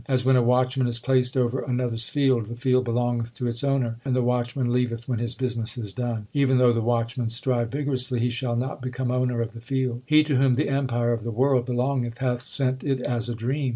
As 0.07 0.25
when 0.25 0.35
a 0.35 0.41
watchman 0.41 0.87
is 0.87 0.97
placed 0.97 1.37
over 1.37 1.61
another 1.61 1.93
s 1.93 2.09
field, 2.09 2.47
The 2.47 2.55
field 2.55 2.85
belongeth 2.85 3.35
to 3.35 3.45
its 3.45 3.63
owner, 3.63 3.97
and 4.03 4.15
the 4.15 4.23
watchman 4.23 4.73
leaveth 4.73 5.07
when 5.07 5.19
his 5.19 5.35
business 5.35 5.77
is 5.77 5.93
done. 5.93 6.25
Even 6.33 6.57
though 6.57 6.73
the 6.73 6.81
watchman 6.81 7.29
strive 7.29 7.69
vigorously, 7.69 8.19
He 8.19 8.31
shall 8.31 8.55
not 8.55 8.81
become 8.81 9.11
owner 9.11 9.41
of 9.41 9.53
the 9.53 9.61
field. 9.61 10.01
He 10.07 10.23
to 10.23 10.37
whom 10.37 10.55
the 10.55 10.69
empire 10.69 11.13
of 11.13 11.23
the 11.23 11.29
world 11.29 11.67
belongeth 11.67 12.17
hath 12.17 12.41
sent 12.41 12.83
it 12.83 12.99
as 13.01 13.29
a 13.29 13.35
dream. 13.35 13.69